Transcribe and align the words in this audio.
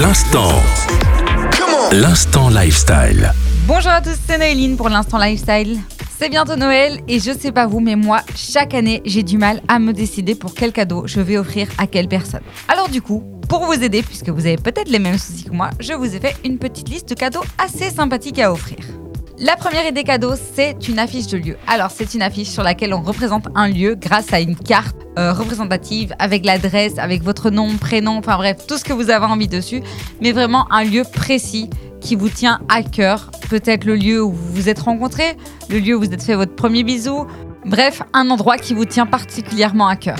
L'instant. 0.00 0.52
L'instant 1.90 2.50
lifestyle. 2.50 3.32
Bonjour 3.66 3.90
à 3.90 4.00
tous, 4.00 4.16
c'est 4.28 4.38
Noéline 4.38 4.76
pour 4.76 4.88
l'instant 4.88 5.18
lifestyle. 5.18 5.80
C'est 6.16 6.28
bientôt 6.28 6.54
Noël 6.54 7.00
et 7.08 7.18
je 7.18 7.36
sais 7.36 7.50
pas 7.50 7.66
vous, 7.66 7.80
mais 7.80 7.96
moi, 7.96 8.20
chaque 8.36 8.74
année, 8.74 9.02
j'ai 9.04 9.24
du 9.24 9.38
mal 9.38 9.60
à 9.66 9.80
me 9.80 9.92
décider 9.92 10.36
pour 10.36 10.54
quel 10.54 10.70
cadeau 10.72 11.02
je 11.08 11.20
vais 11.20 11.36
offrir 11.36 11.66
à 11.78 11.88
quelle 11.88 12.06
personne. 12.06 12.42
Alors 12.68 12.88
du 12.88 13.02
coup, 13.02 13.24
pour 13.48 13.64
vous 13.64 13.82
aider, 13.82 14.02
puisque 14.04 14.28
vous 14.28 14.46
avez 14.46 14.56
peut-être 14.56 14.88
les 14.88 15.00
mêmes 15.00 15.18
soucis 15.18 15.44
que 15.44 15.52
moi, 15.52 15.70
je 15.80 15.94
vous 15.94 16.14
ai 16.14 16.20
fait 16.20 16.36
une 16.44 16.58
petite 16.58 16.88
liste 16.88 17.08
de 17.08 17.14
cadeaux 17.14 17.44
assez 17.58 17.90
sympathiques 17.90 18.38
à 18.38 18.52
offrir. 18.52 18.78
La 19.40 19.54
première 19.54 19.86
idée 19.86 20.02
cadeau, 20.02 20.32
c'est 20.54 20.88
une 20.88 20.98
affiche 20.98 21.28
de 21.28 21.38
lieu. 21.38 21.56
Alors, 21.68 21.92
c'est 21.92 22.14
une 22.14 22.22
affiche 22.22 22.48
sur 22.48 22.64
laquelle 22.64 22.92
on 22.92 23.02
représente 23.02 23.46
un 23.54 23.68
lieu 23.68 23.94
grâce 23.94 24.32
à 24.32 24.40
une 24.40 24.56
carte 24.56 24.96
euh, 25.16 25.32
représentative 25.32 26.12
avec 26.18 26.44
l'adresse, 26.44 26.98
avec 26.98 27.22
votre 27.22 27.50
nom, 27.50 27.76
prénom, 27.76 28.16
enfin 28.16 28.36
bref, 28.36 28.66
tout 28.66 28.76
ce 28.76 28.82
que 28.82 28.92
vous 28.92 29.10
avez 29.10 29.26
envie 29.26 29.46
dessus, 29.46 29.80
mais 30.20 30.32
vraiment 30.32 30.66
un 30.72 30.82
lieu 30.82 31.04
précis 31.04 31.70
qui 32.00 32.16
vous 32.16 32.30
tient 32.30 32.60
à 32.68 32.82
cœur. 32.82 33.30
Peut-être 33.48 33.84
le 33.84 33.94
lieu 33.94 34.20
où 34.20 34.32
vous 34.32 34.52
vous 34.54 34.68
êtes 34.68 34.80
rencontrés, 34.80 35.36
le 35.70 35.78
lieu 35.78 35.94
où 35.94 36.00
vous 36.00 36.12
êtes 36.12 36.22
fait 36.22 36.34
votre 36.34 36.56
premier 36.56 36.82
bisou. 36.82 37.24
Bref, 37.64 38.02
un 38.14 38.30
endroit 38.30 38.58
qui 38.58 38.74
vous 38.74 38.86
tient 38.86 39.06
particulièrement 39.06 39.86
à 39.86 39.94
cœur. 39.94 40.18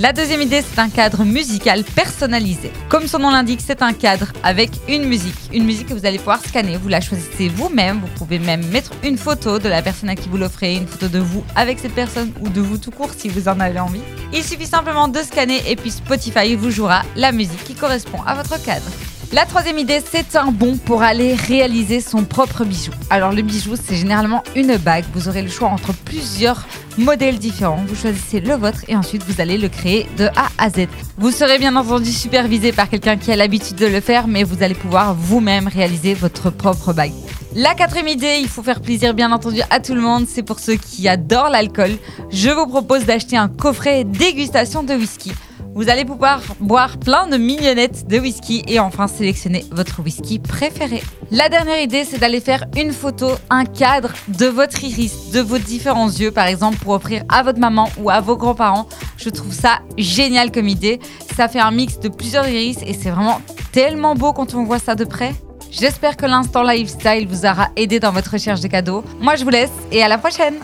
La 0.00 0.12
deuxième 0.12 0.40
idée, 0.42 0.62
c'est 0.62 0.78
un 0.78 0.90
cadre 0.90 1.24
musical 1.24 1.82
personnalisé. 1.82 2.70
Comme 2.88 3.08
son 3.08 3.18
nom 3.18 3.30
l'indique, 3.30 3.60
c'est 3.60 3.82
un 3.82 3.92
cadre 3.92 4.28
avec 4.44 4.70
une 4.88 5.02
musique. 5.06 5.34
Une 5.52 5.64
musique 5.64 5.88
que 5.88 5.92
vous 5.92 6.06
allez 6.06 6.18
pouvoir 6.18 6.38
scanner. 6.38 6.76
Vous 6.76 6.86
la 6.86 7.00
choisissez 7.00 7.48
vous-même. 7.48 7.98
Vous 7.98 8.14
pouvez 8.16 8.38
même 8.38 8.64
mettre 8.68 8.92
une 9.02 9.18
photo 9.18 9.58
de 9.58 9.68
la 9.68 9.82
personne 9.82 10.08
à 10.08 10.14
qui 10.14 10.28
vous 10.28 10.36
l'offrez, 10.36 10.76
une 10.76 10.86
photo 10.86 11.08
de 11.08 11.18
vous 11.18 11.42
avec 11.56 11.80
cette 11.80 11.96
personne 11.96 12.32
ou 12.40 12.48
de 12.48 12.60
vous 12.60 12.78
tout 12.78 12.92
court 12.92 13.10
si 13.12 13.28
vous 13.28 13.48
en 13.48 13.58
avez 13.58 13.80
envie. 13.80 14.02
Il 14.32 14.44
suffit 14.44 14.66
simplement 14.66 15.08
de 15.08 15.18
scanner 15.18 15.60
et 15.68 15.74
puis 15.74 15.90
Spotify 15.90 16.54
vous 16.54 16.70
jouera 16.70 17.02
la 17.16 17.32
musique 17.32 17.64
qui 17.64 17.74
correspond 17.74 18.22
à 18.24 18.36
votre 18.36 18.62
cadre. 18.62 18.86
La 19.30 19.44
troisième 19.44 19.78
idée, 19.78 20.00
c'est 20.10 20.36
un 20.36 20.50
bon 20.50 20.78
pour 20.78 21.02
aller 21.02 21.34
réaliser 21.34 22.00
son 22.00 22.24
propre 22.24 22.64
bijou. 22.64 22.92
Alors 23.10 23.32
le 23.32 23.42
bijou, 23.42 23.74
c'est 23.76 23.94
généralement 23.94 24.42
une 24.56 24.78
bague. 24.78 25.04
Vous 25.12 25.28
aurez 25.28 25.42
le 25.42 25.50
choix 25.50 25.68
entre 25.68 25.92
plusieurs 25.92 26.66
modèles 26.96 27.38
différents. 27.38 27.84
Vous 27.86 27.94
choisissez 27.94 28.40
le 28.40 28.54
vôtre 28.54 28.84
et 28.88 28.96
ensuite 28.96 29.22
vous 29.24 29.42
allez 29.42 29.58
le 29.58 29.68
créer 29.68 30.06
de 30.16 30.28
A 30.28 30.48
à 30.56 30.70
Z. 30.70 30.86
Vous 31.18 31.30
serez 31.30 31.58
bien 31.58 31.76
entendu 31.76 32.10
supervisé 32.10 32.72
par 32.72 32.88
quelqu'un 32.88 33.18
qui 33.18 33.30
a 33.30 33.36
l'habitude 33.36 33.76
de 33.76 33.86
le 33.86 34.00
faire, 34.00 34.28
mais 34.28 34.44
vous 34.44 34.62
allez 34.62 34.74
pouvoir 34.74 35.14
vous-même 35.14 35.68
réaliser 35.68 36.14
votre 36.14 36.48
propre 36.48 36.94
bague. 36.94 37.12
La 37.54 37.74
quatrième 37.74 38.08
idée, 38.08 38.38
il 38.40 38.48
faut 38.48 38.62
faire 38.62 38.80
plaisir 38.80 39.12
bien 39.12 39.30
entendu 39.30 39.60
à 39.68 39.80
tout 39.80 39.94
le 39.94 40.00
monde, 40.00 40.26
c'est 40.26 40.42
pour 40.42 40.58
ceux 40.58 40.76
qui 40.76 41.06
adorent 41.06 41.50
l'alcool. 41.50 41.90
Je 42.30 42.48
vous 42.48 42.66
propose 42.66 43.04
d'acheter 43.04 43.36
un 43.36 43.48
coffret 43.48 44.04
dégustation 44.04 44.82
de 44.82 44.94
whisky. 44.94 45.32
Vous 45.74 45.88
allez 45.88 46.04
pouvoir 46.04 46.40
boire 46.60 46.98
plein 46.98 47.26
de 47.26 47.36
mignonnettes 47.36 48.08
de 48.08 48.18
whisky 48.18 48.64
et 48.66 48.80
enfin 48.80 49.06
sélectionner 49.06 49.64
votre 49.70 50.02
whisky 50.02 50.38
préféré. 50.38 51.02
La 51.30 51.48
dernière 51.48 51.80
idée, 51.80 52.04
c'est 52.04 52.18
d'aller 52.18 52.40
faire 52.40 52.64
une 52.76 52.92
photo, 52.92 53.30
un 53.50 53.64
cadre 53.64 54.12
de 54.28 54.46
votre 54.46 54.82
iris, 54.82 55.30
de 55.30 55.40
vos 55.40 55.58
différents 55.58 56.08
yeux, 56.08 56.30
par 56.30 56.46
exemple, 56.46 56.78
pour 56.78 56.94
offrir 56.94 57.22
à 57.28 57.42
votre 57.42 57.58
maman 57.58 57.88
ou 57.98 58.10
à 58.10 58.20
vos 58.20 58.36
grands-parents. 58.36 58.88
Je 59.16 59.30
trouve 59.30 59.52
ça 59.52 59.80
génial 59.96 60.50
comme 60.50 60.68
idée. 60.68 60.98
Ça 61.36 61.48
fait 61.48 61.60
un 61.60 61.70
mix 61.70 62.00
de 62.00 62.08
plusieurs 62.08 62.48
iris 62.48 62.78
et 62.84 62.94
c'est 62.94 63.10
vraiment 63.10 63.40
tellement 63.72 64.14
beau 64.14 64.32
quand 64.32 64.54
on 64.54 64.64
voit 64.64 64.78
ça 64.78 64.94
de 64.94 65.04
près. 65.04 65.34
J'espère 65.70 66.16
que 66.16 66.26
l'instant 66.26 66.62
lifestyle 66.62 67.28
vous 67.28 67.44
aura 67.44 67.68
aidé 67.76 68.00
dans 68.00 68.10
votre 68.10 68.32
recherche 68.32 68.60
de 68.60 68.68
cadeaux. 68.68 69.04
Moi, 69.20 69.36
je 69.36 69.44
vous 69.44 69.50
laisse 69.50 69.70
et 69.92 70.02
à 70.02 70.08
la 70.08 70.18
prochaine! 70.18 70.54